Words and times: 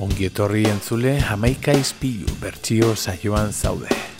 Ongi 0.00 0.24
etorri 0.30 0.62
entzule, 0.70 1.18
hamaika 1.20 1.74
izpilu 1.76 2.32
bertsio 2.40 2.94
saioan 2.96 3.52
zaude. 3.52 4.11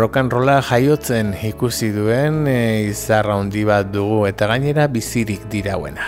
Gaurkoan 0.00 0.30
rock'n'rolla 0.30 0.60
jaiotzen 0.64 1.34
ikusi 1.44 1.90
duen 1.92 2.46
e, 2.48 2.88
izarra 2.88 3.34
handi 3.36 3.66
bat 3.68 3.90
dugu 3.92 4.22
eta 4.24 4.46
gainera 4.48 4.86
bizirik 4.88 5.44
dirauena. 5.52 6.06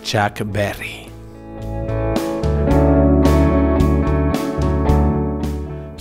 Chuck 0.00 0.40
Berry 0.48 1.07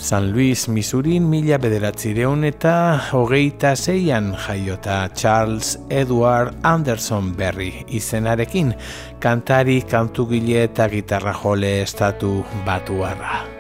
San 0.07 0.31
Luis, 0.31 0.70
Misurin, 0.71 1.25
mila 1.27 1.57
bederatzireun 1.59 2.47
eta 2.47 2.75
hogeita 3.11 3.73
zeian 3.75 4.30
jaiota 4.45 5.02
Charles 5.11 5.73
Edward 5.89 6.55
Anderson 6.63 7.33
Berry 7.35 7.83
izenarekin, 7.91 8.71
kantari, 9.20 9.81
kantugile 9.83 10.63
eta 10.70 10.88
gitarra 10.95 11.35
jole 11.43 11.81
estatu 11.81 12.31
batuarra. 12.63 13.56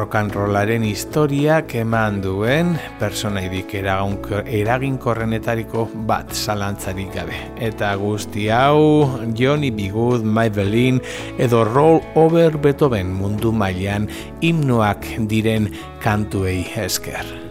Rock'n'rollaren 0.00 0.82
historiak 0.86 1.74
eman 1.76 2.22
duen 2.24 2.72
personaidik 3.00 3.74
eraginkorrenetariko 3.76 5.84
bat 6.08 6.32
zalantzarik 6.32 7.12
gabe. 7.14 7.36
Eta 7.60 7.92
guzti 8.00 8.48
hau 8.54 9.04
Johnny 9.36 9.70
B. 9.70 9.90
Good, 9.92 10.24
Maybelline 10.24 11.00
edo 11.38 11.64
Roll 11.68 12.00
Over 12.14 12.56
Beethoven 12.56 13.12
mundu 13.20 13.52
mailan 13.52 14.08
himnoak 14.40 15.06
diren 15.28 15.68
kantuei 16.00 16.64
esker. 16.80 17.49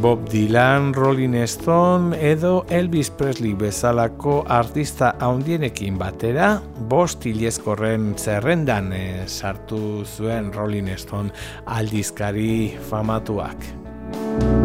Bob 0.00 0.28
Dylan, 0.28 0.94
Rolling 0.94 1.34
Stone 1.46 2.16
edo 2.20 2.64
Elvis 2.70 3.10
Presley 3.10 3.54
bezalako 3.58 4.44
artista 4.46 5.10
haundienekin 5.20 5.98
batera, 5.98 6.52
bost 6.90 7.26
hilezkorren 7.26 8.12
zerrendan 8.14 8.92
e, 8.94 9.02
sartu 9.26 10.04
zuen 10.06 10.52
Rolling 10.54 10.94
Stone 10.98 11.34
aldizkari 11.66 12.78
famatuak. 12.90 14.57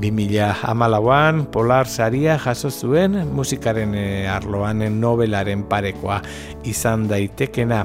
2000 0.00 1.46
Polar 1.52 1.86
Saria 1.86 2.38
jaso 2.38 2.70
zuen 2.70 3.16
musikaren 3.32 3.94
eh, 3.94 4.28
arloan 4.30 4.84
nobelaren 5.00 5.64
parekoa 5.68 6.20
izan 6.64 7.06
daitekena. 7.08 7.84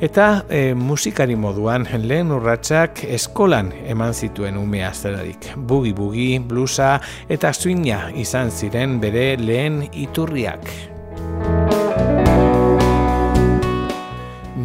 Eta 0.00 0.44
e, 0.48 0.74
musikari 0.74 1.36
moduan 1.36 1.86
lehen 2.04 2.32
urratsak 2.36 3.04
eskolan 3.16 3.72
eman 3.86 4.14
zituen 4.14 4.58
umea 4.60 4.92
zelarik. 4.92 5.52
Bugi-bugi, 5.56 6.38
blusa 6.40 6.96
eta 7.28 7.52
swinga 7.52 8.10
izan 8.14 8.50
ziren 8.50 9.00
bere 9.00 9.36
lehen 9.40 9.84
iturriak. 9.92 11.55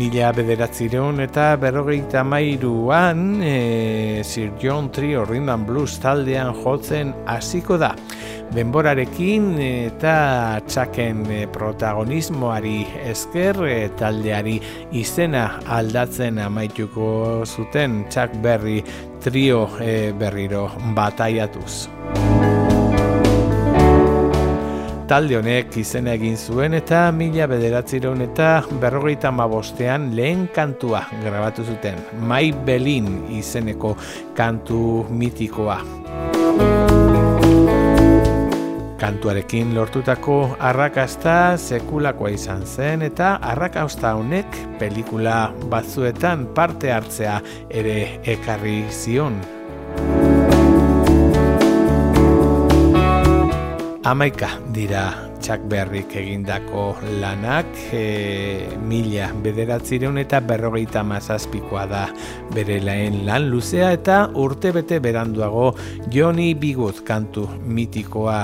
Mila 0.02 0.32
bederatzireun 0.34 1.20
eta 1.22 1.52
berrogeita 1.62 2.24
mairuan 2.26 3.42
e, 3.46 4.24
Sir 4.26 4.50
John 4.62 4.90
Trio 4.92 5.26
Rindan 5.30 5.66
Blues 5.68 6.00
taldean 6.02 6.56
jotzen 6.64 7.14
hasiko 7.30 7.78
da. 7.78 7.92
Benborarekin 8.52 9.54
eta 9.62 10.16
txaken 10.66 11.22
protagonismoari 11.54 12.80
esker 13.14 13.62
e, 13.70 13.78
taldeari 14.02 14.58
izena 15.04 15.46
aldatzen 15.78 16.42
amaituko 16.48 17.46
zuten 17.46 18.04
txak 18.10 18.42
berri 18.42 18.82
trio 19.22 19.68
e, 19.78 20.12
berriro 20.18 20.70
bataiatuz 20.98 22.31
talde 25.12 25.36
honek 25.36 25.74
izena 25.76 26.14
egin 26.16 26.38
zuen 26.40 26.72
eta 26.78 27.02
mila 27.12 27.44
bederatzireun 27.52 28.22
eta 28.24 28.62
berrogeita 28.80 29.28
mabostean 29.36 30.06
lehen 30.16 30.46
kantua 30.56 31.02
grabatu 31.26 31.66
zuten. 31.68 32.00
Mai 32.30 32.54
Belin 32.56 33.10
izeneko 33.36 33.98
kantu 34.40 35.04
mitikoa. 35.12 35.82
Kantuarekin 39.04 39.76
lortutako 39.76 40.42
arrakasta 40.72 41.58
sekulakoa 41.60 42.32
izan 42.32 42.64
zen 42.64 43.04
eta 43.12 43.34
arrakausta 43.52 44.16
honek 44.16 44.62
pelikula 44.80 45.50
batzuetan 45.74 46.54
parte 46.56 46.96
hartzea 46.96 47.42
ere 47.68 47.98
ekarri 48.24 48.86
zion. 48.88 49.42
Amaika 54.02 54.48
dira 54.74 55.12
txak 55.46 55.68
berrik 55.70 56.16
egindako 56.18 56.96
lanak, 57.22 57.68
e, 57.94 58.66
mila 58.82 59.28
bederatzireun 59.46 60.18
eta 60.18 60.40
berrogeita 60.42 61.04
mazazpikoa 61.06 61.84
da 61.86 62.02
bere 62.50 62.80
laen 62.82 63.20
lan 63.28 63.46
luzea 63.52 63.92
eta 63.94 64.24
urte 64.42 64.72
bete 64.74 64.98
beranduago 65.06 65.76
Johnny 66.10 66.56
Bigut 66.58 67.04
kantu 67.06 67.46
mitikoa 67.62 68.40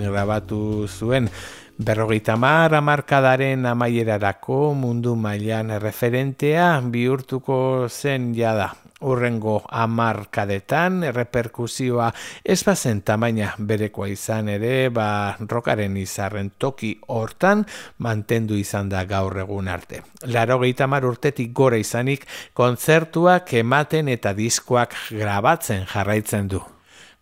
grabatu 0.00 0.88
zuen. 0.88 1.28
Berrogeita 1.76 2.38
mar 2.40 2.72
amarkadaren 2.72 3.66
amaierarako 3.68 4.72
mundu 4.72 5.12
mailan 5.12 5.76
referentea 5.76 6.78
bihurtuko 6.88 7.88
zen 7.90 8.32
jada 8.32 8.72
urrengo 9.02 9.62
amarkadetan 9.68 11.02
reperkusioa 11.14 12.10
ez 12.44 12.60
bazen 12.64 13.02
tamaina 13.02 13.52
berekoa 13.58 14.08
izan 14.12 14.48
ere 14.48 14.88
ba 14.88 15.36
rokaren 15.40 15.96
izarren 15.96 16.52
toki 16.58 16.94
hortan 17.08 17.64
mantendu 17.98 18.58
izan 18.58 18.88
da 18.88 19.04
gaur 19.04 19.38
egun 19.44 19.68
arte. 19.68 20.02
Laro 20.26 20.60
mar 20.88 21.04
urtetik 21.04 21.52
gora 21.52 21.76
izanik 21.76 22.26
kontzertuak 22.54 23.52
ematen 23.54 24.08
eta 24.08 24.32
diskoak 24.32 24.94
grabatzen 25.10 25.86
jarraitzen 25.86 26.48
du. 26.48 26.62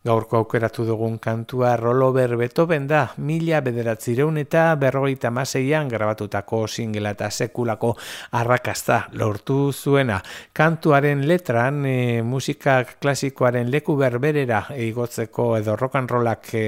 Gaurko 0.01 0.39
aukeratu 0.39 0.87
dugun 0.89 1.19
kantua 1.21 1.75
Rollover 1.77 2.33
Beethoven 2.41 2.87
da, 2.89 3.03
mila 3.21 3.59
bederatzireun 3.61 4.39
eta 4.41 4.63
berrogeita 4.81 5.29
maseian 5.29 5.91
grabatutako 5.93 6.63
singela 6.73 7.11
eta 7.13 7.27
sekulako 7.29 7.91
arrakazta 8.33 9.11
lortu 9.21 9.75
zuena. 9.75 10.17
Kantuaren 10.57 11.27
letran 11.29 11.85
e, 11.85 12.23
musika 12.25 12.79
klasikoaren 12.95 13.69
leku 13.69 13.99
berberera 14.01 14.63
igotzeko 14.73 15.51
edo 15.59 15.75
rollak 15.77 16.49
e, 16.55 16.63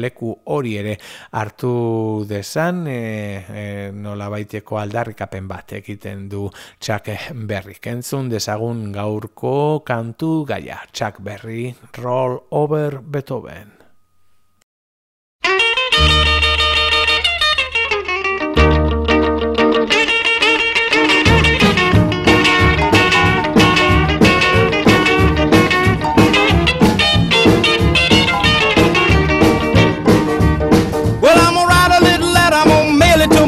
leku 0.00 0.32
hori 0.46 0.78
ere 0.80 0.96
hartu 1.32 2.24
desan 2.24 2.86
e, 2.88 3.44
e, 3.44 3.66
nola 3.92 4.30
baiteko 4.30 4.78
aldarrikapen 4.80 5.46
bat 5.46 5.76
egiten 5.82 6.30
du 6.30 6.48
Chuck 6.80 7.12
Berry. 7.34 7.76
Kentzun 7.78 8.30
desagun 8.30 8.90
gaurko 8.90 9.84
kantu 9.84 10.46
gaia 10.46 10.80
Chuck 10.94 11.20
Berry 11.20 11.74
Roll 11.98 12.40
over 12.70 13.00
Beethoven. 13.00 13.72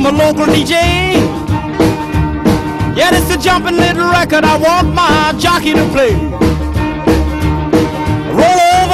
my 0.02 0.10
local 0.10 0.46
DJ. 0.46 0.72
Yeah, 2.96 3.14
it's 3.14 3.30
a 3.30 3.38
jumping 3.38 3.76
little 3.76 4.10
record 4.10 4.42
I 4.42 4.56
want 4.56 4.92
my 4.92 5.32
jockey 5.38 5.74
to 5.74 5.88
play. 5.90 6.61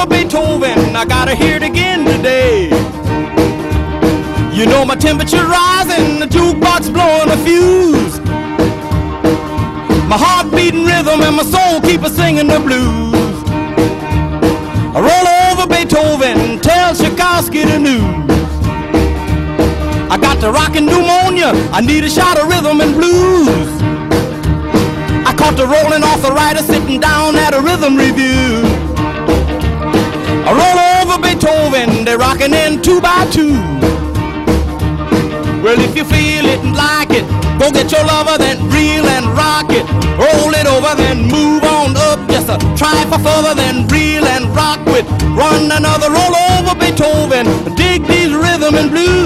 Beethoven, 0.09 0.95
I 0.95 1.05
gotta 1.05 1.35
hear 1.35 1.55
it 1.55 1.63
again 1.63 2.05
today. 2.05 2.65
You 4.51 4.65
know 4.65 4.83
my 4.83 4.95
temperature 4.95 5.45
rising, 5.45 6.19
the 6.19 6.25
jukebox 6.25 6.91
blowing 6.91 7.29
a 7.29 7.37
fuse. 7.45 8.19
My 10.09 10.17
heart 10.17 10.51
beating 10.51 10.83
rhythm 10.83 11.21
and 11.21 11.35
my 11.37 11.43
soul 11.43 11.79
keep 11.81 12.01
a 12.01 12.09
singing 12.09 12.47
the 12.47 12.59
blues. 12.59 13.15
I 14.95 14.99
roll 14.99 15.27
over 15.47 15.67
Beethoven, 15.69 16.59
tell 16.59 16.95
Tchaikovsky 16.95 17.63
the 17.63 17.79
news. 17.79 18.29
I 20.11 20.17
got 20.17 20.41
the 20.41 20.51
rockin' 20.51 20.87
pneumonia, 20.87 21.53
I 21.71 21.81
need 21.81 22.03
a 22.03 22.09
shot 22.09 22.39
of 22.39 22.49
rhythm 22.49 22.81
and 22.81 22.93
blues. 22.95 23.69
I 25.29 25.33
caught 25.37 25.55
the 25.55 25.67
rolling 25.67 26.03
off 26.03 26.21
the 26.21 26.31
rider 26.31 26.63
sitting 26.63 26.99
down 26.99 27.35
at 27.35 27.53
a 27.53 27.61
rhythm 27.61 27.95
review. 27.95 28.58
Roll 30.49 30.79
over 31.01 31.21
Beethoven, 31.21 32.05
they're 32.05 32.17
rocking 32.17 32.53
in 32.53 32.81
two 32.81 32.99
by 32.99 33.29
two. 33.29 33.53
Well, 35.61 35.79
if 35.79 35.95
you 35.95 36.05
feel 36.05 36.45
it 36.45 36.59
and 36.65 36.73
like 36.73 37.11
it, 37.11 37.27
go 37.59 37.69
get 37.69 37.91
your 37.91 38.03
lover, 38.05 38.37
then 38.37 38.57
reel 38.69 39.05
and 39.05 39.25
rock 39.37 39.69
it. 39.69 39.85
Roll 40.17 40.53
it 40.55 40.65
over, 40.65 40.95
then 40.95 41.27
move 41.27 41.63
on 41.63 41.95
up. 41.97 42.19
Just 42.31 42.49
a 42.49 42.57
try 42.79 43.03
for 43.11 43.19
further, 43.19 43.53
then 43.53 43.85
reel 43.89 44.25
and 44.25 44.47
rock 44.55 44.79
with. 44.85 45.05
Run 45.35 45.69
another 45.69 46.09
roll 46.09 46.35
over 46.55 46.73
Beethoven. 46.79 47.45
Dig 47.75 48.07
these 48.07 48.33
rhythm 48.33 48.75
and 48.75 48.89
blues. 48.89 49.18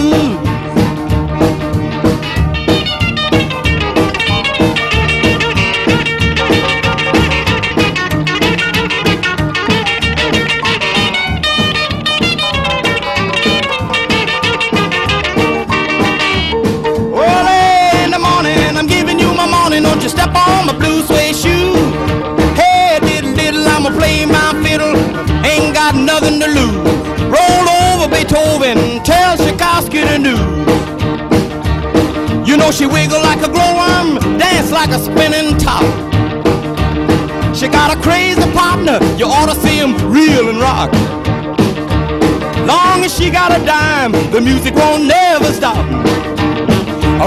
She 43.24 43.31
got 43.31 43.58
a 43.58 43.66
dime, 43.66 44.12
the 44.31 44.42
music 44.42 44.75
won't 44.75 45.06
never 45.06 45.52
stop. 45.54 45.78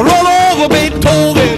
Roll 0.08 0.26
over 0.44 0.69
Beethoven, 0.69 1.56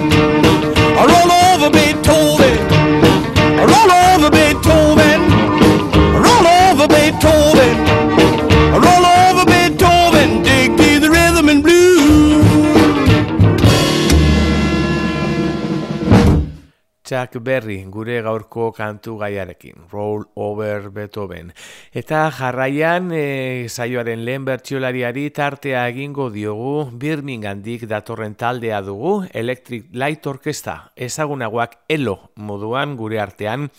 Chuck 17.09 17.39
Berry 17.41 17.87
gure 17.89 18.19
gaurko 18.21 18.67
kantu 18.77 19.15
gaiarekin, 19.17 19.87
Roll 19.89 20.27
Over 20.35 20.91
Beethoven. 20.93 21.55
Eta 21.97 22.27
jarraian 22.37 23.09
e, 23.17 23.65
saioaren 23.73 24.27
lehen 24.27 24.45
bertsiolariari 24.45 25.31
tartea 25.33 25.87
egingo 25.89 26.27
diogu 26.29 26.91
Birminghandik 26.93 27.87
datorren 27.89 28.35
taldea 28.37 28.83
dugu 28.85 29.23
Electric 29.33 29.87
Light 29.97 30.27
Orkesta, 30.29 30.93
ezagunagoak 30.97 31.79
elo 31.89 32.19
moduan 32.37 32.93
gure 33.01 33.23
artean. 33.25 33.71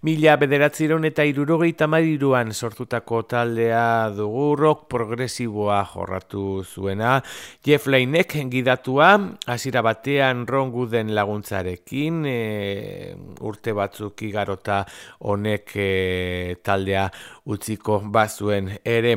Mila 0.00 0.38
bederatziron 0.40 1.04
eta 1.04 1.28
irurogeita 1.28 1.90
mariruan 1.92 2.54
sortutako 2.54 3.20
taldea 3.28 4.08
dugu 4.16 4.54
rock 4.56 4.88
progresiboa 4.88 5.82
jorratu 5.92 6.64
zuena. 6.64 7.18
Jeff 7.60 7.84
Lainek 7.86 8.32
gidatua, 8.48 9.12
hasiera 9.44 9.84
batean 9.84 10.46
Ron 10.46 10.72
Gooden 10.72 11.12
laguntzarekin, 11.14 12.24
e, 12.24 12.38
urte 13.44 13.72
batzuk 13.76 14.22
igarota 14.26 14.82
honek 15.20 15.72
e, 15.76 16.56
taldea 16.62 17.06
utziko 17.48 18.00
bazuen 18.12 18.70
ere. 18.84 19.14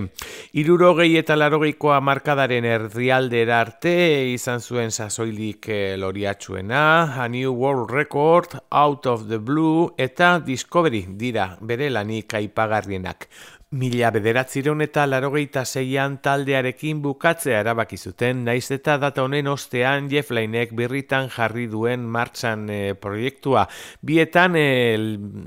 Irurogei 0.60 1.16
eta 1.20 1.38
larogeikoa 1.38 2.00
markadaren 2.04 2.66
erdialdera 2.66 3.60
arte 3.62 3.94
izan 4.34 4.62
zuen 4.62 4.92
sasoilik 4.92 5.68
e, 5.70 5.82
loriatxuena, 5.98 6.84
A 7.22 7.28
New 7.28 7.54
World 7.54 7.92
Record, 7.92 8.58
Out 8.70 9.06
of 9.08 9.28
the 9.28 9.38
Blue 9.38 9.92
eta 9.98 10.40
Discovery 10.40 11.06
dira 11.18 11.58
bere 11.62 11.90
lanik 11.90 12.34
aipagarrienak. 12.34 13.28
Mila 13.72 14.10
bederatzireun 14.12 14.84
eta 14.84 15.06
larogeita 15.08 15.62
zeian 15.64 16.18
taldearekin 16.20 16.98
bukatzea 17.06 17.62
erabaki 17.64 17.96
zuten, 17.96 18.42
naiz 18.44 18.66
eta 18.76 18.98
data 19.00 19.24
honen 19.24 19.48
ostean 19.48 20.10
Jeff 20.12 20.34
Lainek 20.36 20.74
birritan 20.76 21.30
jarri 21.32 21.70
duen 21.72 22.04
martxan 22.04 22.66
e, 22.68 22.80
proiektua. 23.00 23.64
Bietan 24.04 24.58
e, 24.60 24.66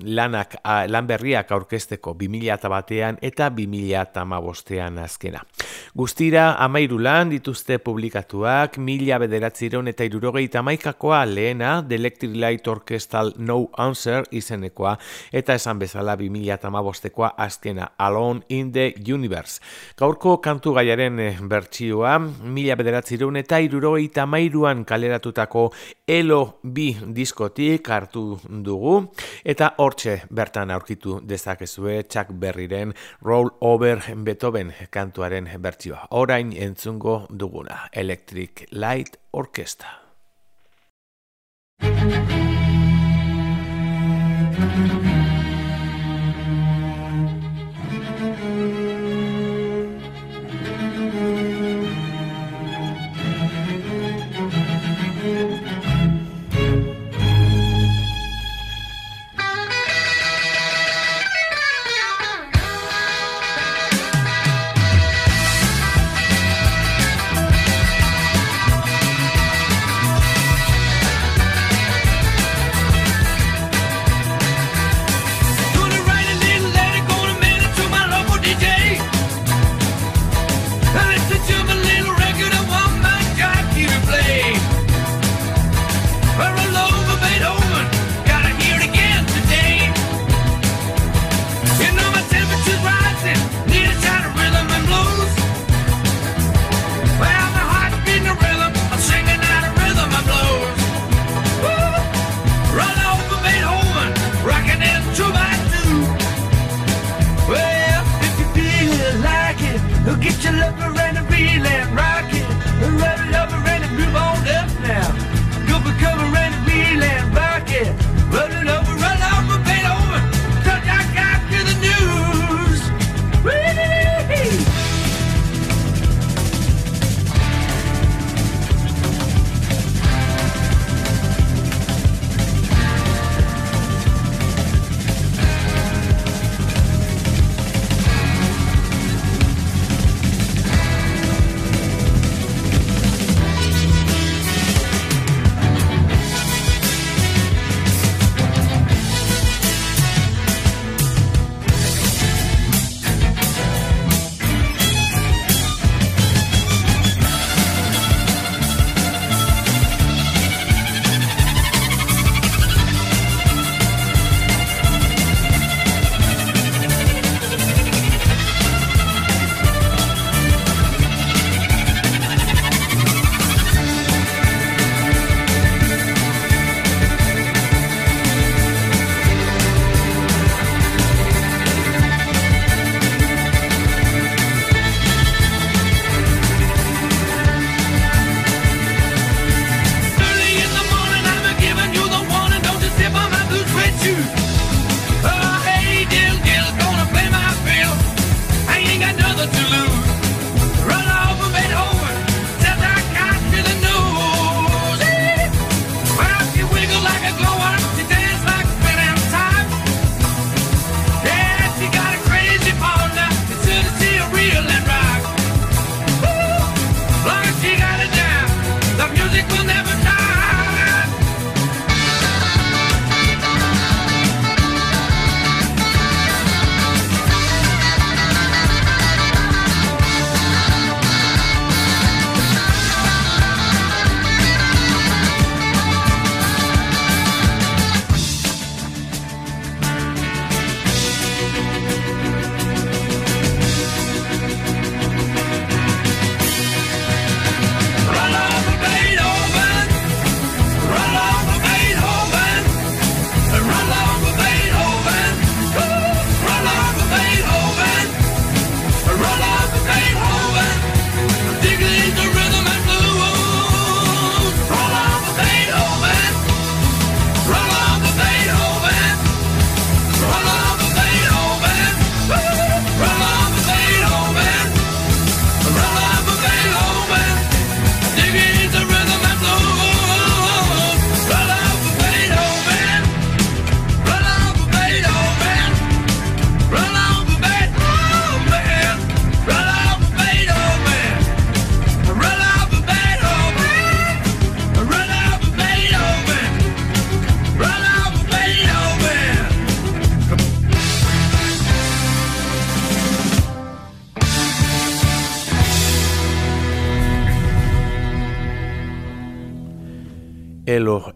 lanak, 0.08 0.56
a, 0.64 0.86
lan 0.88 1.04
berriak 1.04 1.52
aurkezteko 1.52 2.16
2000 2.16 2.72
batean 2.72 3.20
eta 3.20 3.50
2000 3.52 4.40
bostean 4.40 5.04
azkena. 5.04 5.44
Guztira, 5.92 6.54
amairu 6.64 6.96
lan 6.98 7.28
dituzte 7.28 7.76
publikatuak, 7.78 8.78
mila 8.80 9.18
bederatzireun 9.20 9.90
eta 9.92 10.06
irurogeita 10.08 10.62
maikakoa 10.64 11.20
lehena, 11.28 11.84
The 11.86 11.98
Electric 12.00 12.36
Light 12.40 12.68
Orchestral 12.68 13.34
No 13.38 13.68
Answer 13.76 14.24
izenekoa, 14.32 14.96
eta 15.32 15.54
esan 15.54 15.78
bezala 15.78 16.16
2000 16.16 16.82
bostekoa 16.82 17.34
azkena. 17.36 17.90
Alone 17.98 18.42
in 18.48 18.72
the 18.72 18.94
Universe. 19.12 19.60
Gaurko 19.98 20.40
kantu 20.40 20.74
gaiaren 20.78 21.20
eh, 21.20 21.36
bertsioa, 21.40 22.18
mila 22.18 22.76
bederatzireun 22.80 23.36
eta 23.36 23.60
irurogeita 23.60 24.26
mairuan 24.26 24.84
kaleratutako 24.84 25.68
Elo 26.08 26.58
bi 26.62 26.90
diskotik 27.14 27.88
hartu 27.88 28.38
dugu, 28.64 28.96
eta 29.44 29.74
hortxe 29.78 30.22
bertan 30.30 30.70
aurkitu 30.70 31.20
dezakezue 31.22 32.02
Chuck 32.08 32.32
Berryren 32.32 32.94
Roll 33.22 33.50
Over 33.60 34.02
Beethoven 34.24 34.72
kantuaren 34.90 35.48
bertsioa 35.58 35.73
bertsioa, 35.74 36.06
orain 36.10 36.52
entzungo 36.52 37.26
duguna, 37.30 37.88
Electric 37.92 38.66
Light 38.70 39.16
Orchestra. 39.32 40.00
Thank 44.56 45.02
you. 45.04 45.13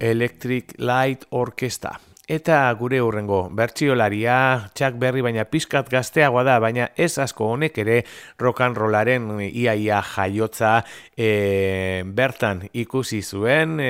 Electric 0.09 0.75
Light 0.79 1.27
Orchestra. 1.31 1.99
Eta 2.29 2.59
gure 2.77 2.99
hurrengo 3.01 3.39
bertsiolaria 3.57 4.35
txak 4.77 4.99
berri 5.01 5.23
baina 5.25 5.47
pizkat 5.49 5.87
gazteagoa 5.89 6.43
da, 6.45 6.59
baina 6.61 6.91
ez 7.01 7.15
asko 7.25 7.47
honek 7.55 7.79
ere 7.81 8.03
rock 8.37 8.61
and 8.67 8.77
rollaren 8.77 9.31
iaia 9.47 10.03
jaiotza 10.05 10.75
e, 11.17 12.05
bertan 12.05 12.67
ikusi 12.77 13.23
zuen 13.23 13.81
e, 13.81 13.89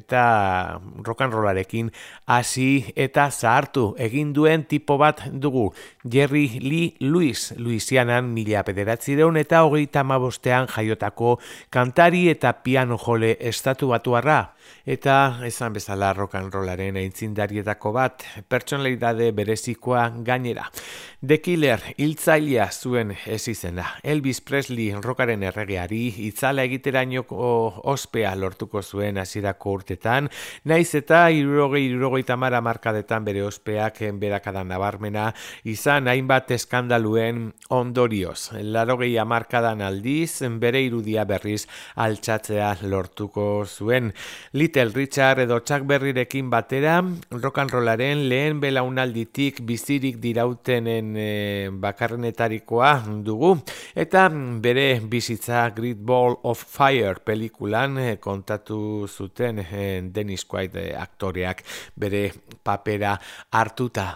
eta 0.00 0.24
rock 1.06 1.22
and 1.22 1.38
rollarekin 1.38 1.92
hasi 2.26 2.82
eta 2.96 3.28
zahartu 3.30 3.92
egin 4.08 4.34
duen 4.34 4.66
tipo 4.66 4.98
bat 4.98 5.22
dugu 5.30 5.68
Jerry 6.02 6.58
Lee 6.58 6.96
Lewis, 6.98 7.54
Louisianan 7.58 8.34
mila 8.34 8.64
pederatzi 8.66 9.14
eta 9.14 9.62
hogeita 9.62 10.02
mabostean 10.02 10.66
jaiotako 10.66 11.38
kantari 11.70 12.28
eta 12.28 12.54
piano 12.64 12.98
jole 12.98 13.36
estatu 13.38 13.94
batuarra 13.94 14.48
eta 14.86 15.40
esan 15.46 15.72
bezala 15.72 16.12
rock 16.12 16.34
and 16.34 16.52
rollaren 16.54 16.96
aintzindarietako 16.96 17.92
bat 17.92 18.24
pertsonalidade 18.48 19.30
berezikoa 19.32 20.08
gainera. 20.24 20.68
The 21.24 21.38
Killer 21.38 21.78
hiltzailea 21.96 22.64
zuen 22.72 23.12
ez 23.26 23.46
izena. 23.46 23.84
Elvis 24.02 24.40
Presley 24.40 24.90
rockaren 25.04 25.44
erregeari 25.46 26.00
itzala 26.26 26.64
egiterainoko 26.66 27.50
ospea 27.92 28.32
lortuko 28.34 28.82
zuen 28.82 29.20
hasierako 29.22 29.76
urtetan, 29.78 30.26
naiz 30.64 30.94
eta 30.98 31.28
60 31.30 32.26
tamara 32.26 32.60
markadetan 32.60 33.24
bere 33.24 33.44
ospeak 33.46 34.00
berakada 34.18 34.64
nabarmena 34.64 35.28
izan 35.62 36.08
hainbat 36.10 36.50
eskandaluen 36.50 37.52
ondorioz. 37.70 38.50
Larogei 38.58 39.14
amarkadan 39.18 39.80
aldiz 39.80 40.42
bere 40.58 40.82
irudia 40.82 41.24
berriz 41.24 41.68
altxatzea 41.94 42.72
lortuko 42.82 43.64
zuen. 43.66 44.12
Little 44.54 44.92
Richard 44.92 45.38
edo 45.38 45.60
Chuck 45.60 45.86
Berryrekin 45.88 46.50
batera, 46.50 46.98
rock 47.30 47.58
and 47.62 47.70
rollaren 47.72 48.26
lehen 48.28 48.58
belaunalditik 48.60 49.62
bizirik 49.64 50.18
dirautenen 50.20 51.14
e, 51.16 51.70
bakarrenetarikoa 51.80 52.90
dugu. 53.24 53.54
Eta 53.96 54.26
bere 54.60 55.00
bizitza 55.00 55.70
Great 55.72 56.02
Ball 56.04 56.36
of 56.42 56.66
Fire 56.68 57.22
pelikulan 57.24 57.96
e, 57.96 58.10
kontatu 58.20 59.08
zuten 59.08 59.62
e, 59.64 59.86
Dennis 60.12 60.44
Quaid 60.44 60.76
e, 60.76 60.84
aktoreak 61.00 61.64
bere 61.96 62.26
papera 62.62 63.16
hartuta. 63.56 64.10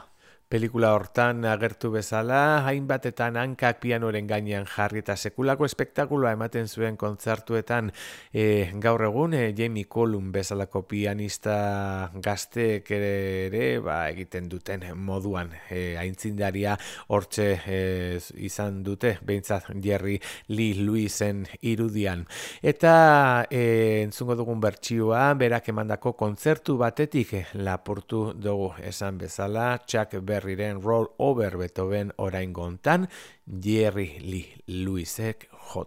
Pelikula 0.56 0.94
hortan 0.96 1.44
agertu 1.44 1.90
bezala, 1.92 2.62
hainbatetan 2.64 3.34
hankak 3.36 3.76
pianoren 3.82 4.24
gainean 4.24 4.64
jarri 4.64 5.02
eta 5.02 5.12
sekulako 5.12 5.66
espektakuloa 5.68 6.30
ematen 6.32 6.64
zuen 6.64 6.94
kontzertuetan 6.96 7.90
e, 8.32 8.70
gaur 8.80 9.04
egun 9.04 9.34
e, 9.36 9.50
Jamie 9.58 9.84
Colum 9.84 10.30
bezalako 10.32 10.80
pianista 10.88 11.56
gazteek 12.24 12.88
ere 12.96 13.66
ba, 13.84 13.98
egiten 14.08 14.48
duten 14.48 14.86
moduan 14.96 15.52
e, 15.68 15.98
aintzindaria 16.00 16.78
hortxe 17.12 17.50
e, 17.60 17.82
izan 18.48 18.80
dute, 18.86 19.18
behintzat 19.28 19.68
Jerry 19.84 20.16
Lee 20.48 20.80
Louisen 20.80 21.44
irudian. 21.60 22.24
Eta 22.64 23.44
e, 23.50 23.60
entzungo 24.06 24.38
dugun 24.40 24.64
bertsioa, 24.64 25.26
berak 25.36 25.68
emandako 25.74 26.16
kontzertu 26.16 26.80
batetik 26.80 27.36
lapurtu 27.60 28.30
dugu 28.32 28.72
esan 28.80 29.20
bezala, 29.20 29.68
Chuck 29.84 30.16
Berry 30.24 30.45
berriren 30.46 30.78
roll 30.82 31.10
over 31.18 31.50
Beethoven 31.58 32.12
orain 32.18 32.52
gontan, 32.52 33.08
Jerry 33.46 34.18
Lee 34.22 34.54
Lewisek 34.68 35.50
J. 35.50 35.82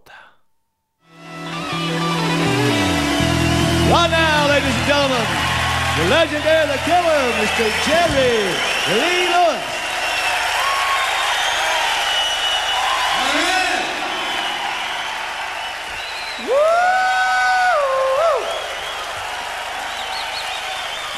Right 3.90 4.10
now, 4.10 4.48
ladies 4.48 4.76
and 4.76 4.86
gentlemen, 4.86 5.26
the 5.96 6.04
legendary, 6.12 6.66
the 6.68 6.78
killer, 6.84 7.22
Mr. 7.40 7.66
Jerry 7.88 8.36
Lee 9.00 9.26
Lewis. 9.32 9.80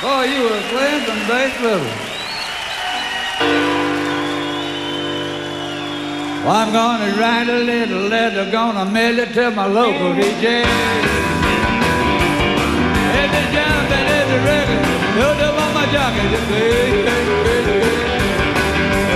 Boy, 0.02 0.24
you 0.24 0.42
were 0.42 0.62
playing 0.70 1.06
some 1.06 1.28
bass 1.28 1.60
little. 1.60 2.01
Well, 6.44 6.56
I'm 6.56 6.72
gonna 6.72 7.14
write 7.20 7.48
a 7.48 7.58
little 7.58 8.08
letter, 8.08 8.50
gonna 8.50 8.84
mail 8.84 9.16
it 9.20 9.32
to 9.34 9.52
my 9.52 9.66
local 9.66 10.12
DJ. 10.12 10.64
Every 13.22 13.44
jump 13.54 13.90
and 13.94 14.08
every 14.18 14.40
record, 14.50 14.82
load 15.22 15.38
up 15.38 15.54
on 15.62 15.70
my 15.72 15.86
jockey 15.94 16.26
to 16.34 16.40
play. 16.50 17.06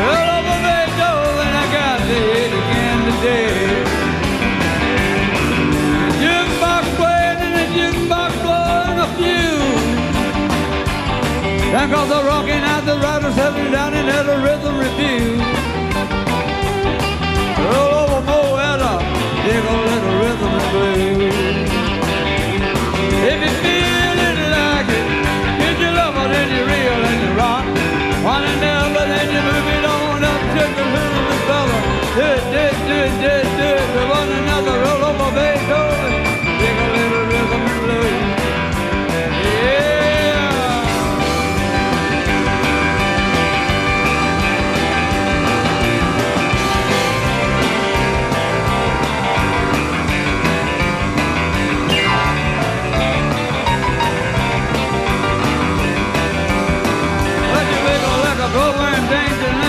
Roll 0.06 0.28
over 0.38 0.58
Beethoven, 0.66 1.50
I 1.50 1.66
got 1.74 1.98
to 1.98 2.16
hit 2.30 2.52
again 2.62 2.98
today. 3.10 3.58
Jukebox 6.22 6.84
playing 6.94 7.40
and 7.42 7.54
the 7.58 7.66
jukebox 7.74 8.30
blowing 8.46 8.98
a 9.02 9.08
few. 9.18 9.58
The 12.06 12.20
rocking 12.22 12.62
out, 12.62 12.84
the 12.86 12.94
riders 12.98 13.34
settling 13.34 13.72
down 13.72 13.94
and 13.94 14.06
had 14.08 14.28
a 14.28 14.38
rhythm 14.46 14.78
review. 14.78 15.75
Dig 19.46 19.64
a 19.64 19.76
little 19.90 20.14
rhythm 20.22 20.54
and 20.58 20.66
blues. 20.72 21.70
If 23.30 23.38
you 23.44 23.52
feel 23.64 24.16
it 24.28 24.38
like 24.58 24.88
it, 24.98 25.06
if 25.68 25.76
you 25.82 25.90
love 26.00 26.16
it, 26.22 26.28
then 26.34 26.48
you 26.54 26.62
real 26.72 27.00
and 27.10 27.20
you 27.24 27.32
rock. 27.42 27.66
One 28.34 28.44
and 28.50 28.60
never, 28.60 29.04
then 29.12 29.26
you 29.34 29.40
move 29.50 29.68
it 29.76 29.84
on 29.94 30.24
up 30.32 30.42
to 30.54 30.62
the 30.76 30.84
little 30.94 31.38
fella. 31.48 31.78
Do 32.16 32.24
it, 32.36 32.44
do 32.52 32.60
it, 32.70 32.76
do 32.88 32.96
it, 33.06 33.14
do 33.22 33.50
it. 33.50 33.55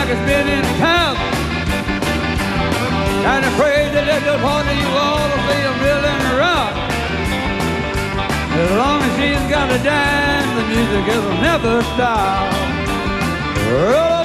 like 0.07 0.17
it's 0.17 0.25
been 0.25 0.47
in 0.47 0.63
the. 0.79 1.17
Kind 3.23 3.45
of 3.45 3.53
afraid 3.53 3.91
that 3.91 4.05
they 4.07 4.19
just 4.23 4.43
want 4.43 4.67
you 4.71 4.87
all 4.95 5.19
to 5.19 5.39
see 5.47 5.61
them 5.67 5.77
building 5.83 6.21
rock. 6.39 6.73
As 8.55 8.71
long 8.77 9.01
as 9.03 9.11
she's 9.19 9.43
got 9.51 9.67
a 9.69 9.79
dime, 9.83 10.49
the 10.55 10.65
music 10.71 11.03
will 11.07 11.41
never 11.41 11.81
stop. 11.93 12.53
Roll 13.67 14.16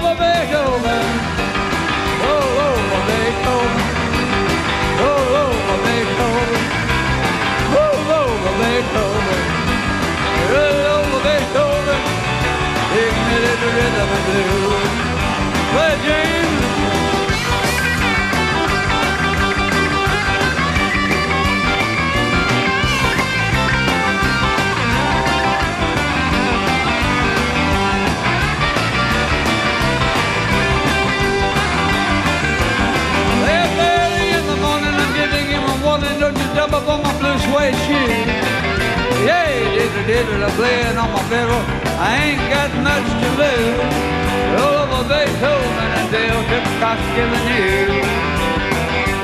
given 47.17 47.45
you. 47.53 48.01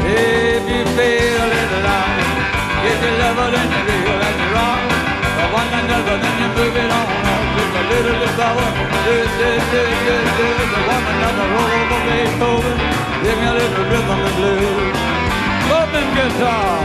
If 0.05 0.63
you 0.69 0.83
feel 0.97 1.49
it 1.61 1.71
alive, 1.79 2.29
get 2.85 2.99
you 3.01 3.13
love 3.17 3.39
in 3.49 3.69
the 3.73 3.81
you 3.81 3.83
real 3.89 4.21
and 4.29 4.37
you're 4.41 4.53
wrong 4.53 4.83
for 5.37 5.49
one 5.57 5.73
another, 5.73 6.17
then 6.21 6.35
you 6.41 6.49
move 6.53 6.77
it 6.77 6.91
on. 7.01 7.09
Just 7.57 7.75
a 7.81 7.83
little 7.89 8.17
discover, 8.25 8.69
this, 9.09 9.31
this, 9.41 9.63
this, 9.73 9.93
this, 10.05 10.29
this, 10.37 10.69
and 10.77 10.85
one 10.85 11.07
another, 11.17 11.47
roll 11.55 11.73
over 11.81 12.01
Beethoven, 12.07 12.77
give 13.25 13.37
me 13.41 13.47
a 13.49 13.55
little 13.57 13.85
rhythm 13.91 14.21
and 14.27 14.35
blues. 14.37 14.97
Open 15.81 16.07
guitar. 16.17 16.78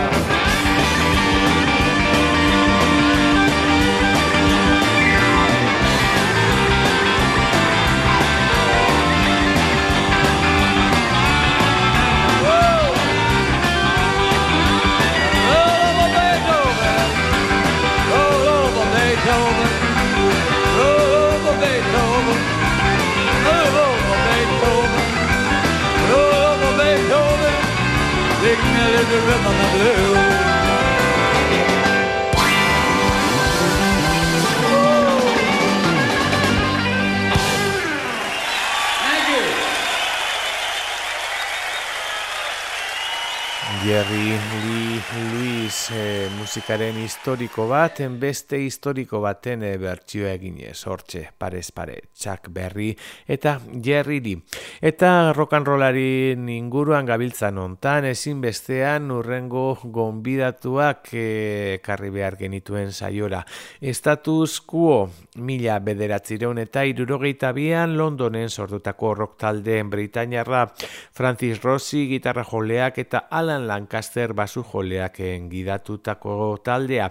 Musikaren 46.63 46.95
historiko 46.95 47.65
bat, 47.67 47.97
beste 48.21 48.55
historiko 48.63 49.19
baten 49.19 49.65
e, 49.67 49.73
bertsioa 49.77 50.29
eginez, 50.37 50.77
hortxe, 50.87 51.25
parez 51.37 51.73
pare, 51.75 51.97
Chuck 52.15 52.47
Berry 52.55 52.93
eta 53.27 53.59
Jerry 53.83 54.21
Lee. 54.23 54.39
Eta 54.79 55.33
rollaren 55.35 56.47
inguruan 56.47 57.05
gabiltzan 57.05 57.57
ontan, 57.57 58.05
ezin 58.05 58.39
bestean 58.39 59.11
urrengo 59.11 59.75
gonbidatuak 59.83 61.09
e, 61.11 61.79
karri 61.83 62.09
behar 62.15 62.37
genituen 62.39 62.93
saiora. 62.93 63.43
Estatus 63.81 64.61
quo, 64.61 65.09
mila 65.35 65.81
bederatzireun 65.83 66.63
eta 66.63 66.85
irurogeita 66.85 67.51
bian 67.51 67.97
Londonen 67.97 68.47
sortutako 68.47 69.13
rock 69.15 69.37
taldeen 69.37 69.89
Britainiarra, 69.89 70.69
Francis 71.11 71.61
Rossi, 71.61 72.07
gitarra 72.07 72.47
joleak 72.47 73.03
eta 73.03 73.27
Alan 73.29 73.67
Lancaster 73.67 74.31
basu 74.31 74.63
joleak 74.63 75.19
gidatutako 75.51 76.52
taldea. 76.61 77.09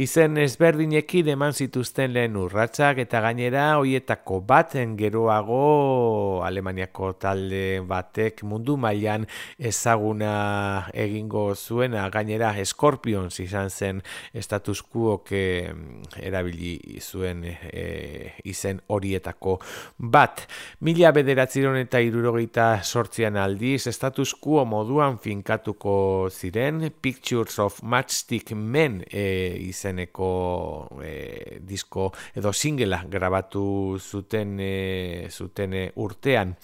Izen 0.00 0.38
ezberdinekin 0.38 1.28
eman 1.34 1.52
zituzten 1.52 2.12
lehen 2.14 2.36
urratsak 2.38 3.00
eta 3.02 3.20
gainera 3.24 3.64
hoietako 3.80 4.40
baten 4.46 4.94
geroago 4.96 6.42
Alemaniako 6.46 7.12
talde 7.20 7.80
batek 7.88 8.42
mundu 8.44 8.76
mailan 8.76 9.26
ezaguna 9.58 10.86
egingo 10.94 11.54
zuena 11.54 12.06
gainera 12.10 12.52
Scorpions 12.64 13.40
izan 13.40 13.70
zen 13.70 14.02
status 14.40 14.82
quo 14.82 15.18
erabili 15.26 17.00
zuen 17.00 17.44
e, 17.44 18.32
izen 18.44 18.80
horietako 18.86 19.58
bat. 19.98 20.46
Mila 20.80 21.12
bederatziron 21.12 21.76
eta 21.80 22.00
irurogeita 22.00 22.82
sortzian 22.84 23.36
aldiz 23.36 23.88
status 23.90 24.34
quo 24.40 24.64
moduan 24.64 25.18
finka 25.18 25.56
grabatuko 25.56 26.28
ziren 26.30 26.90
Pictures 27.00 27.58
of 27.58 27.82
Matchstick 27.82 28.52
Men 28.52 28.75
e, 28.76 29.56
izeneko 29.66 30.88
e, 31.02 31.58
disko 31.64 32.10
edo 32.34 32.52
singela 32.52 33.02
grabatu 33.08 33.98
zuten 33.98 34.58
e, 34.60 35.28
zuten 35.30 35.74
e, 35.74 35.84
urtean. 35.96 36.54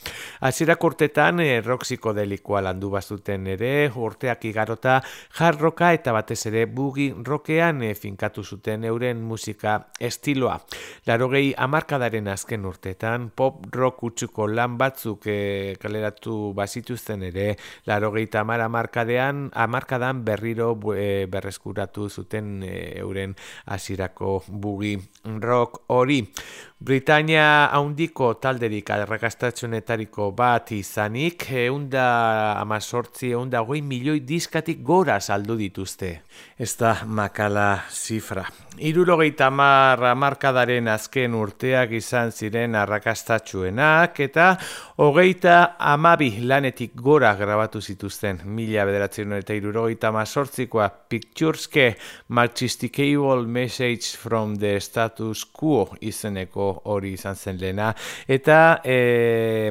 Hasierak 0.40 0.84
urtetan 0.84 1.40
e, 1.40 1.60
roxiko 1.64 2.12
delikoa 2.12 2.62
landu 2.68 2.90
bazuten 2.92 3.46
ere 3.54 3.90
urteak 3.94 4.44
igarota 4.50 5.00
jarroka 5.38 5.92
eta 5.92 6.12
batez 6.12 6.40
ere 6.50 6.66
bugi 6.66 7.10
rokean 7.24 7.82
e, 7.82 7.94
finkatu 7.94 8.44
zuten 8.44 8.84
euren 8.84 9.22
musika 9.22 9.78
estiloa. 10.00 10.58
Larogei 11.06 11.52
amarkadaren 11.56 12.28
azken 12.28 12.66
urtetan 12.68 13.30
pop 13.34 13.66
rock 13.72 14.02
utxuko 14.10 14.46
lan 14.50 14.76
batzuk 14.78 15.26
e, 15.26 15.76
kaleratu 15.80 16.52
bazituzten 16.56 17.22
ere 17.30 17.56
larogei 17.86 18.26
tamara 18.26 18.66
amarkadean, 18.68 19.48
amarkadan 19.54 20.24
berriro 20.24 20.74
e, 20.96 21.26
berreskuratu 21.30 22.01
zuten 22.08 22.62
e, 22.62 22.98
euren 23.00 23.34
hasierako 23.66 24.42
bugi 24.48 24.96
rock 25.40 25.84
hori. 25.88 26.22
Britania 26.82 27.68
haundiko 27.70 28.32
talderik 28.42 28.88
arrakastatxonetariko 28.90 30.32
bat 30.34 30.72
izanik, 30.74 31.46
eunda 31.62 32.06
amazortzi, 32.58 33.30
eunda 33.36 33.62
goi 33.62 33.78
milioi 33.86 34.24
diskatik 34.26 34.82
gora 34.82 35.20
saldu 35.20 35.54
dituzte. 35.60 36.10
Ez 36.58 36.74
da 36.80 36.96
makala 37.06 37.84
zifra. 37.90 38.48
Irurogeita 38.82 39.50
marra 39.52 40.14
markadaren 40.16 40.88
azken 40.88 41.34
urteak 41.36 41.92
izan 41.92 42.32
ziren 42.32 42.74
arrakastatxuenak 42.80 44.18
eta 44.24 44.46
hogeita 45.04 45.76
amabi 45.78 46.30
lanetik 46.40 46.96
gora 46.96 47.34
grabatu 47.36 47.82
zituzten. 47.82 48.40
Mila 48.44 48.86
bederatzen 48.88 49.36
eta 49.36 49.54
irurogeita 49.54 50.10
mazortzikoa 50.16 50.88
Pictureske 51.12 51.91
Marchisticable 52.28 53.46
Message 53.46 54.16
from 54.16 54.56
the 54.56 54.78
Status 54.80 55.44
Quo 55.44 55.86
izeneko 56.00 56.68
hori 56.90 57.14
izan 57.16 57.36
zen 57.36 57.60
lena. 57.60 57.92
Eta 58.26 58.80
e, 58.84 59.68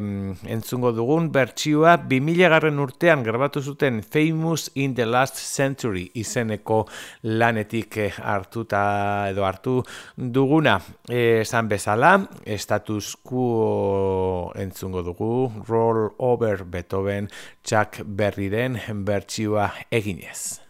entzungo 0.52 0.92
dugun 0.96 1.32
bertsioa 1.34 1.98
2000 2.10 2.50
garren 2.52 2.80
urtean 2.80 3.24
grabatu 3.24 3.62
zuten 3.62 4.02
Famous 4.04 4.70
in 4.76 4.96
the 4.96 5.06
Last 5.06 5.38
Century 5.38 6.08
izeneko 6.16 6.86
lanetik 7.24 7.98
hartuta 8.22 8.84
edo 9.32 9.46
hartu 9.46 9.80
duguna 10.16 10.80
esan 11.12 11.70
bezala, 11.72 12.16
status 12.58 13.16
quo 13.24 14.52
entzungo 14.56 15.04
dugu, 15.04 15.52
roll 15.68 16.10
over 16.18 16.64
Beethoven, 16.64 17.30
Chuck 17.64 18.02
Berryren 18.06 18.80
bertsioa 19.06 19.72
eginez. 19.92 20.61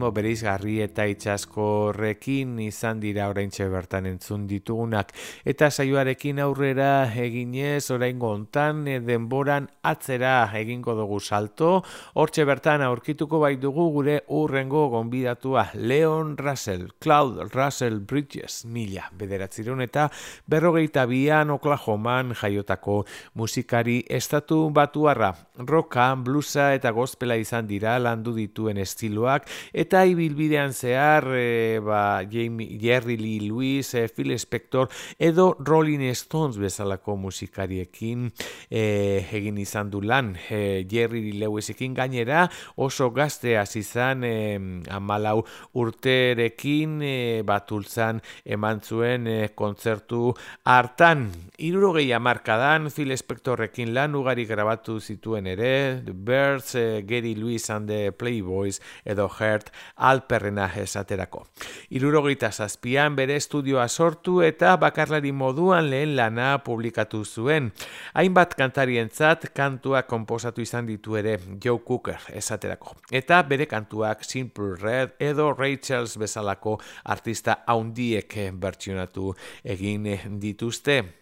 Herritmo 0.00 0.12
bereizgarri 0.16 0.80
eta 0.80 1.04
itxaskorrekin 1.10 2.58
izan 2.64 3.00
dira 3.00 3.28
oraintxe 3.28 3.66
bertan 3.68 4.06
entzun 4.06 4.46
ditugunak. 4.48 5.12
Eta 5.44 5.68
saioarekin 5.70 6.38
aurrera 6.40 7.04
eginez 7.12 7.90
oraingo 7.90 8.30
hontan 8.32 8.86
eh, 8.88 9.00
denboran 9.00 9.68
atzera 9.82 10.48
egingo 10.56 10.94
dugu 10.94 11.20
salto. 11.20 11.82
Hortxe 12.14 12.44
bertan 12.44 12.82
aurkituko 12.82 13.40
bai 13.40 13.56
dugu 13.56 13.90
gure 13.92 14.22
urrengo 14.28 14.88
gonbidatua 14.88 15.70
Leon 15.74 16.36
Russell, 16.38 16.88
Cloud 16.98 17.52
Russell 17.52 18.00
Bridges 18.00 18.64
mila 18.64 19.10
bederatzireun 19.12 19.82
eta 19.82 20.08
berrogeita 20.46 21.04
bian 21.06 21.50
Oklahoman 21.50 22.34
jaiotako 22.34 23.04
musikari 23.34 24.04
estatu 24.08 24.70
batuarra. 24.70 25.34
Roka, 25.60 26.14
bluesa 26.14 26.72
eta 26.74 26.90
gospela 26.90 27.36
izan 27.36 27.66
dira 27.68 27.98
landu 27.98 28.32
dituen 28.32 28.78
estiloak 28.80 29.48
eta 29.74 29.89
ibilbidean 29.90 30.72
zehar 30.72 31.26
e, 31.34 31.80
ba, 31.82 32.22
Jamie, 32.30 32.78
Jerry 32.78 33.16
Lee 33.16 33.40
Lewis, 33.40 33.94
e, 33.94 34.06
Phil 34.08 34.38
Spector 34.38 34.88
edo 35.18 35.56
Rolling 35.58 36.14
Stones 36.14 36.58
bezalako 36.58 37.16
musikariekin 37.16 38.30
e, 38.70 39.26
egin 39.32 39.58
izan 39.58 39.90
du 39.90 40.00
lan 40.00 40.36
e, 40.48 40.86
Jerry 40.88 41.24
Lee 41.26 41.40
Lewisekin 41.40 41.94
gainera 41.94 42.46
oso 42.76 43.10
gazte 43.10 43.56
izan 43.74 44.22
e, 44.24 44.58
amalau 44.90 45.44
urterekin 45.74 47.00
e, 47.02 47.42
batultzan 47.46 48.22
eman 48.44 48.80
zuen 48.80 49.26
e, 49.26 49.38
kontzertu 49.54 50.34
hartan. 50.64 51.30
Irurogei 51.58 52.12
amarkadan 52.16 52.90
Phil 52.94 53.16
Spectorrekin 53.16 53.92
lan 53.94 54.14
ugari 54.14 54.46
grabatu 54.46 55.00
zituen 55.00 55.46
ere 55.50 56.00
The 56.06 56.14
Birds, 56.14 56.74
e, 56.74 57.02
Gary 57.02 57.34
Lewis 57.34 57.68
and 57.70 57.88
the 57.88 58.12
Playboys 58.12 58.80
edo 59.04 59.28
Heart 59.28 59.72
alperrena 59.96 60.70
esaterako. 60.80 61.46
Irurogeita 61.90 62.50
zazpian 62.50 63.16
bere 63.16 63.36
estudioa 63.36 63.86
sortu 63.88 64.40
eta 64.42 64.76
bakarlari 64.80 65.32
moduan 65.32 65.90
lehen 65.90 66.16
lana 66.16 66.58
publikatu 66.64 67.24
zuen. 67.24 67.70
Hainbat 68.14 68.54
kantarientzat 68.58 69.50
kantua 69.54 70.02
konposatu 70.02 70.62
izan 70.62 70.86
ditu 70.86 71.16
ere 71.16 71.38
Joe 71.62 71.80
Cooker 71.86 72.30
esaterako. 72.34 72.96
Eta 73.10 73.42
bere 73.42 73.66
kantuak 73.66 74.24
Simple 74.24 74.76
Red 74.80 75.16
edo 75.18 75.52
Rachel's 75.52 76.16
bezalako 76.18 76.78
artista 77.04 77.60
haundiek 77.66 78.36
bertsionatu 78.60 79.34
egin 79.64 80.06
dituzte 80.40 81.19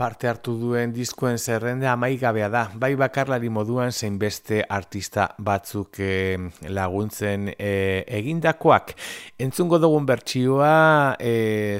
parte 0.00 0.28
hartu 0.30 0.54
duen 0.56 0.94
diskuen 0.96 1.36
zerrende 1.36 1.84
amaigabea 1.90 2.48
da. 2.48 2.62
Bai 2.80 2.94
bakarlari 2.96 3.50
moduan 3.52 3.92
zein 3.92 4.14
beste 4.18 4.62
artista 4.64 5.26
batzuk 5.36 5.98
e, 6.00 6.38
laguntzen 6.72 7.50
e, 7.52 7.72
egindakoak. 8.20 8.94
Entzungo 9.44 9.76
dugun 9.82 10.06
bertsioa 10.08 11.16
e, 11.20 11.34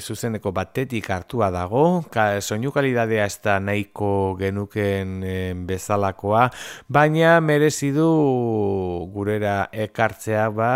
zuzeneko 0.04 0.52
batetik 0.52 1.08
hartua 1.14 1.48
dago. 1.54 1.84
Ka, 2.12 2.26
soinu 2.44 2.74
kalidadea 2.74 3.24
ez 3.24 3.38
da 3.40 3.56
nahiko 3.60 4.10
genuken 4.40 5.16
bezalakoa, 5.70 6.50
baina 6.92 7.38
merezi 7.40 7.88
du 7.96 8.10
gurera 9.14 9.70
ekartzea 9.72 10.50
ba 10.52 10.70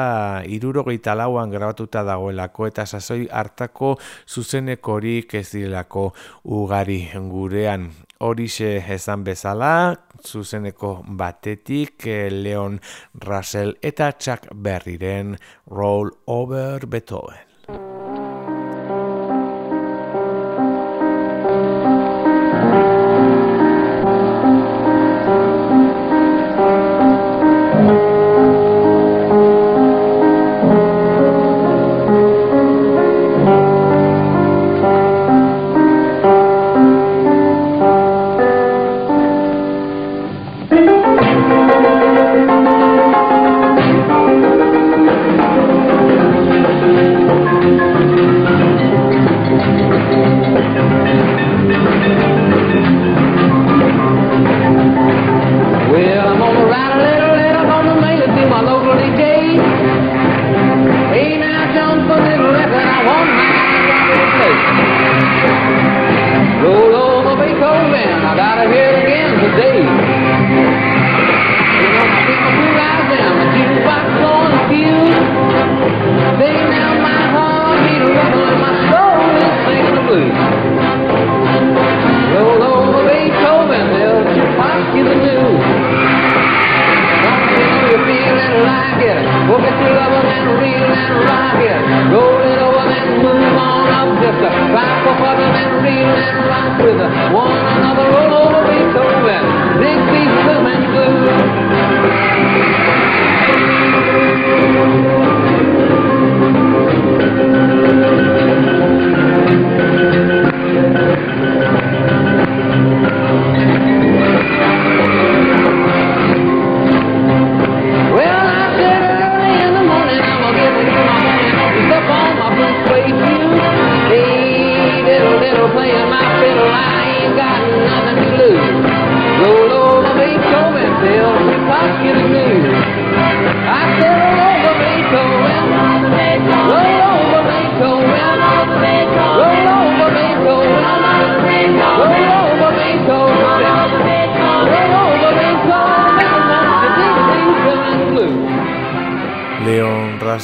irurogeita 0.48 1.12
lauan 1.18 1.52
grabatuta 1.52 2.06
dagoelako 2.08 2.70
eta 2.72 2.88
sasoi 2.88 3.28
hartako 3.28 3.94
zuzenekorik 4.24 5.36
ez 5.42 5.46
direlako 5.52 6.08
ugari 6.62 7.02
gurean 7.34 7.88
horixe 8.22 8.76
esan 8.96 9.24
bezala, 9.26 9.72
zuzeneko 10.22 10.92
batetik 11.20 12.06
eh, 12.06 12.28
Leon 12.30 12.78
Russell 13.26 13.74
eta 13.82 14.12
Chuck 14.18 14.46
Berryren 14.54 15.34
Roll 15.70 16.14
Over 16.26 16.86
Beethoven. 16.86 17.53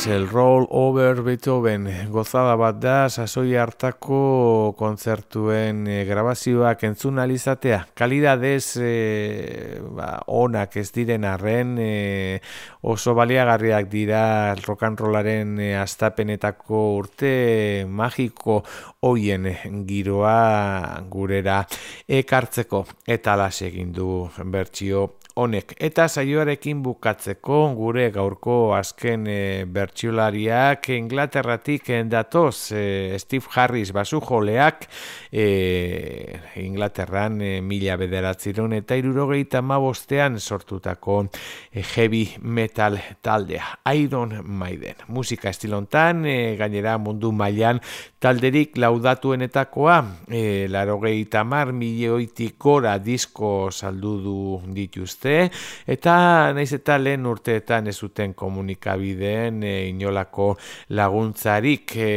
El 0.06 0.28
Roll 0.28 0.66
Over 0.70 1.20
Beethoven 1.20 1.86
gozada 2.12 2.54
bat 2.56 2.78
da 2.80 3.08
sasoi 3.10 3.56
hartako 3.58 4.72
kontzertuen 4.78 5.82
e, 5.90 5.96
grabazioak 6.08 6.84
entzun 6.88 7.18
alizatea. 7.20 7.82
Kalidadez 7.98 8.78
e, 8.80 9.80
ba, 9.92 10.22
onak 10.26 10.78
ez 10.80 10.86
diren 10.94 11.26
arren 11.28 11.76
e, 11.82 12.40
oso 12.80 13.14
baliagarriak 13.18 13.90
dira 13.92 14.54
rollaren 14.56 15.58
e, 15.60 15.74
astapenetako 15.76 16.82
urte 16.96 17.84
magiko 17.86 18.62
hoien 19.04 19.50
giroa 19.86 21.00
gurera 21.10 21.66
ekartzeko 22.08 22.86
eta 23.06 23.36
las 23.36 23.60
egin 23.62 23.92
du 23.92 24.30
bertsio 24.44 25.19
honek. 25.34 25.74
Eta 25.78 26.06
saioarekin 26.08 26.82
bukatzeko 26.82 27.58
gure 27.78 28.08
gaurko 28.14 28.74
azken 28.76 29.26
e, 29.30 29.64
bertsulariak 29.70 30.88
Inglaterratik 30.96 31.90
datoz 32.10 32.72
e, 32.72 33.18
Steve 33.18 33.46
Harris 33.54 33.92
basu 33.92 34.20
joleak 34.20 34.88
e, 35.30 36.40
Inglaterran 36.64 37.40
e, 37.42 37.52
mila 37.62 37.96
bederatziron 38.00 38.74
eta 38.74 38.98
irurogeita 38.98 39.62
mabostean 39.62 40.40
sortutako 40.40 41.22
e, 41.70 41.82
heavy 41.82 42.24
metal 42.40 42.98
taldea 43.20 43.78
Iron 43.94 44.34
Maiden. 44.44 45.06
Musika 45.08 45.50
estilontan, 45.50 46.24
e, 46.26 46.56
gainera 46.58 46.98
mundu 46.98 47.32
mailan 47.32 47.80
talderik 48.20 48.76
laudatuenetakoa 48.76 50.00
e, 50.28 50.66
larogeita 50.68 51.44
mar 51.44 51.72
milioitik 51.72 52.58
gora 52.58 52.98
disko 52.98 53.70
saldu 53.70 54.18
du 54.20 54.38
dituzte 54.74 55.19
eta 55.26 56.14
naiz 56.56 56.72
eta 56.76 56.96
lehen 56.98 57.26
urteetan 57.26 57.86
ez 57.90 57.96
zuten 57.98 58.34
komunikabideen 58.34 59.62
e, 59.62 59.74
inolako 59.88 60.54
laguntzarik 60.96 61.96
e, 61.96 62.10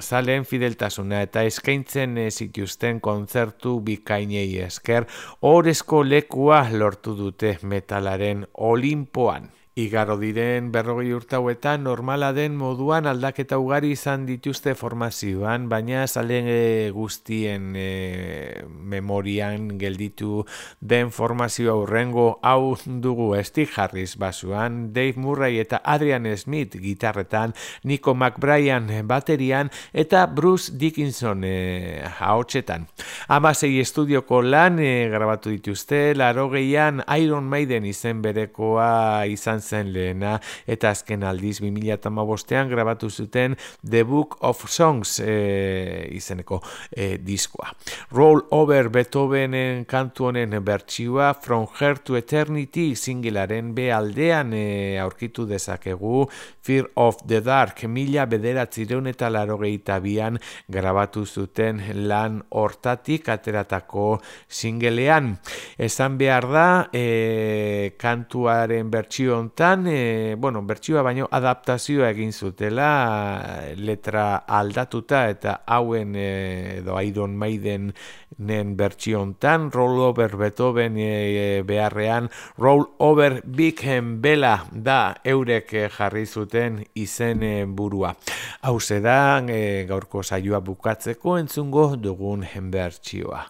zalen 0.00 0.46
fideltasuna 0.48 1.22
eta 1.26 1.42
eskaintzen 1.48 2.16
e, 2.18 2.30
zituzten 2.30 3.00
kontzertu 3.00 3.80
bikainei 3.84 4.58
esker 4.64 5.06
orezko 5.42 6.02
lekua 6.04 6.64
lortu 6.72 7.16
dute 7.18 7.58
metalaren 7.62 8.46
olimpoan. 8.54 9.57
Igaro 9.78 10.16
diren 10.18 10.72
berrogei 10.74 11.12
urtauetan 11.14 11.84
normala 11.86 12.32
den 12.34 12.56
moduan 12.58 13.06
aldaketa 13.06 13.60
ugari 13.62 13.92
izan 13.94 14.24
dituzte 14.26 14.72
formazioan, 14.74 15.68
baina 15.70 16.00
salen 16.10 16.48
guztien 16.96 17.76
e, 17.78 18.64
memorian 18.66 19.68
gelditu 19.78 20.42
den 20.80 21.12
formazioa 21.14 21.76
urrengo 21.78 22.40
hau 22.42 22.74
dugu 23.04 23.28
Steve 23.46 23.70
Harris 23.76 24.16
basuan, 24.18 24.92
Dave 24.92 25.14
Murray 25.14 25.60
eta 25.62 25.78
Adrian 25.84 26.26
Smith 26.36 26.74
gitarretan, 26.74 27.54
Nico 27.84 28.16
McBrien 28.16 28.90
baterian 29.06 29.70
eta 29.92 30.24
Bruce 30.26 30.74
Dickinson 30.74 31.46
e, 31.46 32.02
haotxetan. 32.18 32.88
Amasei 33.28 33.78
estudioko 33.78 34.42
lan 34.42 34.82
e, 34.82 35.06
grabatu 35.14 35.54
dituzte, 35.54 36.16
laro 36.18 36.48
gehian 36.50 37.04
Iron 37.14 37.46
Maiden 37.46 37.86
izen 37.86 38.26
berekoa 38.26 39.22
izan 39.30 39.62
zen 39.68 39.92
lehena 39.92 40.38
eta 40.66 40.92
azken 40.94 41.24
aldiz 41.28 41.58
2008an 41.60 42.68
grabatu 42.70 43.10
zuten 43.10 43.56
The 43.82 44.04
Book 44.04 44.38
of 44.40 44.64
Songs 44.68 45.18
e, 45.20 46.08
izeneko 46.16 46.60
e, 46.90 47.18
diskoa. 47.18 47.72
Roll 48.12 48.44
Over 48.50 48.88
Beethovenen 48.94 49.84
kantu 49.88 50.30
honen 50.30 50.56
bertsioa 50.64 51.34
From 51.42 51.66
Her 51.78 51.98
to 51.98 52.16
Eternity 52.16 52.94
singilaren 52.96 53.74
be 53.74 53.90
aldean 53.92 54.54
e, 54.56 54.98
aurkitu 55.02 55.46
dezakegu 55.48 56.26
Fear 56.62 56.90
of 56.96 57.22
the 57.26 57.40
Dark 57.40 57.84
mila 57.88 58.26
bederatzireun 58.28 59.06
eta 59.08 59.30
laro 59.32 59.58
bian 59.58 60.38
grabatu 60.68 61.24
zuten 61.26 61.80
lan 62.08 62.42
hortatik 62.50 63.28
ateratako 63.28 64.20
singelean. 64.48 65.38
Esan 65.78 66.18
behar 66.18 66.46
da 66.52 66.68
e, 66.92 67.94
kantuaren 67.96 68.90
bertsio 68.90 69.38
honetan, 69.58 69.86
e, 69.88 70.36
bueno, 70.38 70.62
bertsioa 70.62 71.02
baino 71.02 71.26
adaptazioa 71.30 72.10
egin 72.12 72.32
zutela 72.32 73.64
letra 73.74 74.44
aldatuta 74.46 75.28
eta 75.28 75.62
hauen 75.66 76.14
e, 76.14 76.78
edo 76.78 77.00
Iron 77.02 77.36
Maiden 77.36 77.92
nen 78.38 78.76
bertsio 78.76 79.22
honetan, 79.22 79.72
Roll 79.72 79.98
Over 80.00 80.36
Beethoven 80.36 80.94
e, 80.96 81.62
beharrean, 81.66 82.30
Roll 82.56 82.86
Over 82.98 83.42
Big 83.44 83.82
Bela 84.20 84.64
da 84.70 85.16
eurek 85.24 85.90
jarri 85.90 86.26
zuten 86.26 86.84
izen 86.94 87.74
burua. 87.74 88.14
Hau 88.62 88.78
da 89.02 89.42
e, 89.48 89.86
gaurko 89.88 90.22
saioa 90.22 90.60
bukatzeko 90.60 91.36
entzungo 91.38 91.96
dugun 91.96 92.46
bertsioa. 92.70 93.48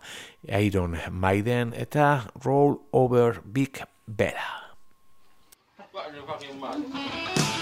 Iron 0.60 0.96
Maiden 1.10 1.74
eta 1.76 2.24
Roll 2.42 2.78
Over 2.92 3.42
Big 3.44 3.82
Bela. 4.06 4.67
Bạn 5.98 6.82
có? 6.94 7.57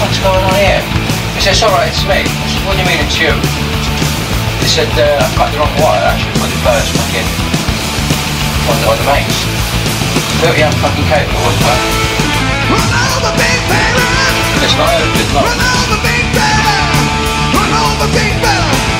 what's 0.00 0.18
going 0.20 0.42
on 0.42 0.54
here? 0.58 0.82
He 1.34 1.40
said, 1.40 1.54
it's 1.54 1.62
alright, 1.62 1.88
it's 1.90 2.02
me. 2.08 2.24
I 2.24 2.46
said, 2.50 2.62
what 2.66 2.74
do 2.74 2.82
you 2.82 2.88
mean 2.88 3.00
it's 3.02 3.18
you? 3.18 3.32
He 4.62 4.68
said, 4.68 4.90
uh, 4.98 5.22
I've 5.22 5.36
got 5.38 5.48
the 5.52 5.58
wrong 5.62 5.74
wire, 5.78 6.02
actually 6.10 6.34
for 6.42 6.48
the 6.50 6.60
first 6.66 6.90
fucking 6.96 7.28
one 8.66 8.78
of 8.82 8.98
the 8.98 9.06
mates. 9.06 9.38
30 10.42 10.66
amp 10.66 10.76
fucking 10.82 11.06
cable, 11.06 11.38
wasn't? 11.46 12.16
Run 12.66 12.90
over 13.14 13.32
Big 13.38 13.60
Bang! 13.70 13.94
It's 14.64 14.74
not, 14.74 14.90
it's 14.90 15.32
not. 15.32 15.46
Run 15.46 15.60
over 15.60 15.98
Big 16.02 16.24
fella! 16.34 16.76
Run 17.54 17.72
over 17.72 18.08
Big 18.10 18.32
fella! 18.42 18.95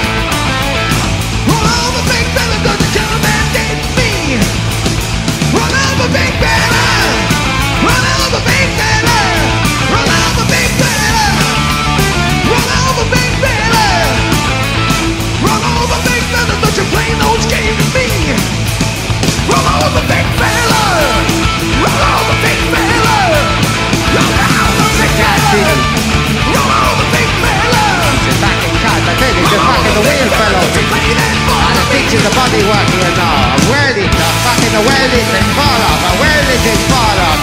be 32.56 32.64
working 32.64 33.02
and 33.04 33.20
all. 33.20 33.52
Where 33.68 33.92
did 33.92 34.08
uh, 34.08 34.16
the 34.16 34.28
fucking 34.48 34.76
well 34.80 35.10
is 35.12 35.28
it 35.28 35.46
fall 35.52 35.80
off? 35.92 36.00
Where 36.16 36.40
did 36.48 36.64
it 36.64 36.80
fall 36.88 37.18
off? 37.20 37.40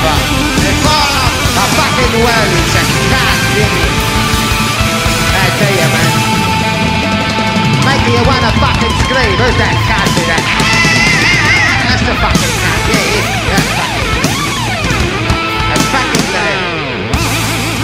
It 0.66 0.78
fall 0.82 1.14
off 1.22 1.34
a 1.54 1.66
fucking 1.78 2.14
well 2.18 2.50
is 2.50 2.74
a 2.74 2.84
God 3.14 3.38
damn. 3.54 3.94
I 5.38 5.46
tell 5.62 5.70
you 5.70 5.90
man. 5.94 6.10
Make 7.86 8.06
you 8.10 8.22
wanna 8.26 8.52
fucking 8.58 8.96
scream. 9.06 9.38
Who's 9.38 9.58
that 9.62 9.78
cat 9.86 10.10
that? 10.34 10.44
That's 11.86 12.04
the 12.10 12.16
fucking 12.18 12.56
cat. 12.58 12.80
Yeah, 12.90 13.06
yeah. 13.14 13.54
That's 13.54 13.70
fucking 13.78 14.10
A 15.74 15.78
fucking 15.94 16.28
uh, 16.34 16.58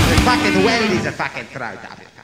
The 0.09 0.17
fucking 0.25 0.57
well 0.65 0.85
is 0.97 1.05
a 1.05 1.11
fucking 1.13 1.47
crowd 1.53 1.77
of. 1.77 2.18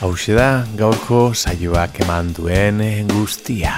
Hauxe 0.00 0.32
da 0.32 0.64
gaurko 0.80 1.34
saioak 1.36 1.98
eman 2.00 2.30
duen 2.32 2.80
guztia. 3.10 3.74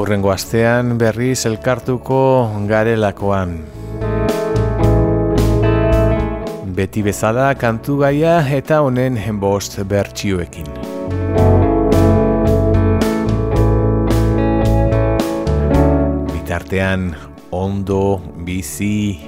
Urrengo 0.00 0.32
astean 0.32 0.96
berriz 0.96 1.44
elkartuko 1.44 2.24
garelakoan. 2.72 3.81
Beti 6.82 6.98
bezala 7.06 7.44
kantu 7.54 8.00
gaia 8.00 8.40
eta 8.56 8.80
honen 8.82 9.14
bost 9.38 9.76
bertsioekin. 9.86 10.66
Bitartean 16.32 17.04
ondo, 17.54 18.18
bizi, 18.42 19.22